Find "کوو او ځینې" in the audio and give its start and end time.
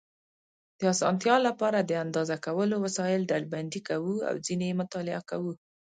3.89-4.65